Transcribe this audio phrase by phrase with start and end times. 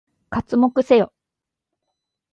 [0.31, 1.13] 刮目せよ！